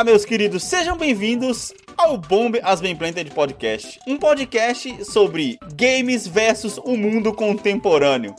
Olá, 0.00 0.04
meus 0.06 0.24
queridos, 0.24 0.64
sejam 0.64 0.96
bem-vindos 0.96 1.74
ao 1.94 2.16
Bomb 2.16 2.58
As 2.62 2.80
Bem 2.80 2.96
Planted 2.96 3.30
Podcast, 3.32 4.00
um 4.06 4.16
podcast 4.16 5.04
sobre 5.04 5.60
games 5.74 6.26
versus 6.26 6.78
o 6.78 6.96
mundo 6.96 7.34
contemporâneo. 7.34 8.34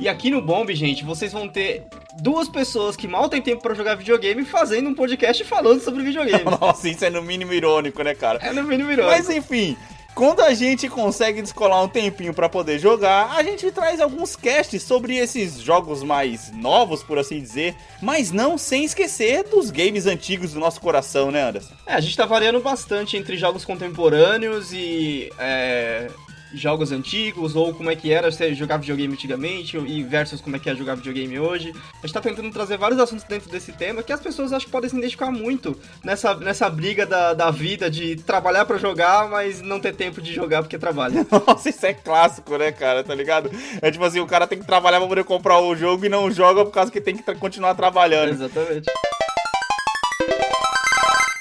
E 0.00 0.08
aqui 0.08 0.30
no 0.30 0.40
Bomb, 0.40 0.74
gente, 0.74 1.04
vocês 1.04 1.34
vão 1.34 1.50
ter 1.50 1.84
duas 2.22 2.48
pessoas 2.48 2.96
que 2.96 3.06
mal 3.06 3.28
têm 3.28 3.42
tempo 3.42 3.60
para 3.60 3.74
jogar 3.74 3.94
videogame 3.96 4.42
fazendo 4.42 4.88
um 4.88 4.94
podcast 4.94 5.44
falando 5.44 5.82
sobre 5.82 6.02
videogame. 6.02 6.44
Nossa, 6.58 6.88
isso 6.88 7.04
é 7.04 7.10
no 7.10 7.20
mínimo 7.20 7.52
irônico, 7.52 8.02
né, 8.02 8.14
cara? 8.14 8.38
É 8.40 8.50
no 8.50 8.64
mínimo 8.64 8.90
irônico. 8.90 9.14
Mas 9.14 9.28
enfim, 9.28 9.76
quando 10.16 10.40
a 10.40 10.54
gente 10.54 10.88
consegue 10.88 11.42
descolar 11.42 11.82
um 11.82 11.88
tempinho 11.88 12.32
para 12.32 12.48
poder 12.48 12.78
jogar, 12.78 13.36
a 13.36 13.42
gente 13.42 13.70
traz 13.70 14.00
alguns 14.00 14.34
casts 14.34 14.82
sobre 14.82 15.14
esses 15.14 15.60
jogos 15.60 16.02
mais 16.02 16.50
novos, 16.52 17.02
por 17.02 17.18
assim 17.18 17.38
dizer, 17.38 17.76
mas 18.00 18.32
não 18.32 18.56
sem 18.56 18.82
esquecer 18.82 19.44
dos 19.44 19.70
games 19.70 20.06
antigos 20.06 20.54
do 20.54 20.58
nosso 20.58 20.80
coração, 20.80 21.30
né, 21.30 21.42
Anderson? 21.42 21.74
É, 21.84 21.92
a 21.92 22.00
gente 22.00 22.16
tá 22.16 22.24
variando 22.24 22.58
bastante 22.60 23.14
entre 23.18 23.36
jogos 23.36 23.62
contemporâneos 23.62 24.72
e 24.72 25.30
é, 25.38 26.08
jogos 26.54 26.92
antigos, 26.92 27.56
ou 27.56 27.74
como 27.74 27.90
é 27.90 27.96
que 27.96 28.12
era 28.12 28.30
você 28.30 28.54
jogar 28.54 28.78
videogame 28.78 29.12
antigamente, 29.12 29.76
e 29.76 30.02
versus 30.02 30.40
como 30.40 30.56
é 30.56 30.58
que 30.58 30.70
é 30.70 30.74
jogar 30.74 30.94
videogame 30.94 31.38
hoje. 31.38 31.74
A 32.02 32.06
gente 32.06 32.14
tá 32.14 32.20
tentando 32.20 32.50
trazer 32.50 32.76
vários 32.76 33.00
assuntos 33.00 33.24
dentro 33.24 33.50
desse 33.50 33.72
tema 33.72 34.02
que 34.02 34.12
as 34.12 34.20
pessoas 34.20 34.52
acho 34.52 34.66
que 34.66 34.72
podem 34.72 34.88
se 34.88 34.96
identificar 34.96 35.30
muito 35.30 35.78
nessa, 36.04 36.34
nessa 36.34 36.68
briga 36.68 37.04
da, 37.04 37.34
da 37.34 37.50
vida 37.50 37.90
de 37.90 38.16
trabalhar 38.16 38.64
para 38.64 38.78
jogar, 38.78 39.28
mas 39.28 39.60
não 39.60 39.80
ter 39.80 39.94
tempo 39.94 40.20
de 40.20 40.32
jogar 40.32 40.62
porque 40.62 40.78
trabalha. 40.78 41.26
Nossa, 41.46 41.68
isso 41.68 41.84
é 41.84 41.94
clássico, 41.94 42.56
né, 42.56 42.72
cara? 42.72 43.02
Tá 43.02 43.14
ligado? 43.14 43.50
É 43.82 43.90
tipo 43.90 44.04
assim, 44.04 44.20
o 44.20 44.26
cara 44.26 44.46
tem 44.46 44.58
que 44.58 44.66
trabalhar 44.66 44.98
pra 44.98 45.08
poder 45.08 45.24
comprar 45.24 45.60
o 45.60 45.74
jogo 45.74 46.06
e 46.06 46.08
não 46.08 46.30
joga 46.30 46.64
por 46.64 46.72
causa 46.72 46.90
que 46.90 47.00
tem 47.00 47.16
que 47.16 47.34
continuar 47.34 47.74
trabalhando. 47.74 48.30
Exatamente. 48.30 48.86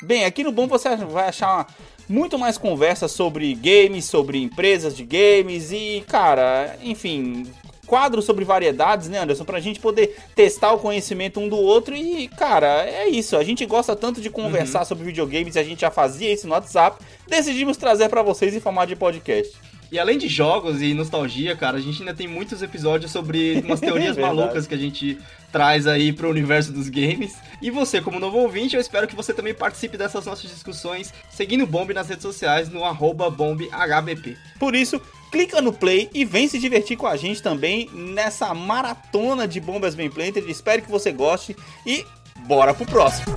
Bem, 0.01 0.23
aqui 0.23 0.43
no 0.43 0.51
Bom 0.51 0.67
você 0.67 0.95
vai 0.95 1.29
achar 1.29 1.51
uma 1.51 1.67
muito 2.07 2.37
mais 2.37 2.57
conversa 2.57 3.07
sobre 3.07 3.53
games, 3.55 4.05
sobre 4.05 4.41
empresas 4.41 4.95
de 4.95 5.03
games 5.03 5.71
e, 5.71 6.03
cara, 6.07 6.77
enfim, 6.81 7.45
quadros 7.85 8.25
sobre 8.25 8.43
variedades, 8.43 9.07
né, 9.07 9.19
Anderson? 9.19 9.45
Pra 9.45 9.59
gente 9.59 9.79
poder 9.79 10.15
testar 10.35 10.73
o 10.73 10.79
conhecimento 10.79 11.39
um 11.39 11.47
do 11.47 11.57
outro 11.57 11.95
e, 11.95 12.27
cara, 12.27 12.85
é 12.85 13.07
isso. 13.07 13.37
A 13.37 13.43
gente 13.43 13.65
gosta 13.65 13.95
tanto 13.95 14.19
de 14.19 14.29
conversar 14.29 14.79
uhum. 14.79 14.85
sobre 14.85 15.05
videogames 15.05 15.55
e 15.55 15.59
a 15.59 15.63
gente 15.63 15.81
já 15.81 15.91
fazia 15.91 16.31
isso 16.31 16.47
no 16.47 16.53
WhatsApp. 16.53 17.03
Decidimos 17.27 17.77
trazer 17.77 18.09
para 18.09 18.21
vocês 18.21 18.55
em 18.55 18.59
formato 18.59 18.87
de 18.87 18.95
podcast. 18.95 19.53
E 19.91 19.99
além 19.99 20.17
de 20.17 20.27
jogos 20.27 20.81
e 20.81 20.93
nostalgia, 20.93 21.55
cara, 21.55 21.77
a 21.77 21.81
gente 21.81 21.99
ainda 21.99 22.13
tem 22.13 22.27
muitos 22.27 22.61
episódios 22.61 23.11
sobre 23.11 23.61
umas 23.65 23.79
teorias 23.79 24.17
malucas 24.17 24.67
que 24.67 24.73
a 24.73 24.77
gente 24.77 25.17
traz 25.51 25.87
aí 25.87 26.11
pro 26.11 26.29
universo 26.29 26.71
dos 26.71 26.89
games. 26.89 27.35
E 27.61 27.71
você, 27.71 28.01
como 28.01 28.19
novo 28.19 28.37
ouvinte, 28.37 28.75
eu 28.75 28.81
espero 28.81 29.07
que 29.07 29.15
você 29.15 29.33
também 29.33 29.53
participe 29.53 29.97
dessas 29.97 30.25
nossas 30.25 30.49
discussões 30.49 31.13
seguindo 31.29 31.63
o 31.63 31.67
Bomb 31.67 31.93
nas 31.93 32.09
redes 32.09 32.23
sociais 32.23 32.69
no 32.69 32.83
arroba 32.83 33.29
BombHBP. 33.29 34.37
Por 34.59 34.75
isso, 34.75 35.01
clica 35.31 35.61
no 35.61 35.73
play 35.73 36.09
e 36.13 36.25
vem 36.25 36.47
se 36.47 36.59
divertir 36.59 36.97
com 36.97 37.07
a 37.07 37.15
gente 37.15 37.41
também 37.41 37.89
nessa 37.93 38.53
maratona 38.53 39.47
de 39.47 39.59
bombas 39.59 39.95
bem 39.95 40.09
planted. 40.09 40.49
Espero 40.49 40.81
que 40.81 40.91
você 40.91 41.11
goste 41.11 41.55
e 41.85 42.05
bora 42.47 42.73
pro 42.73 42.85
próximo. 42.85 43.33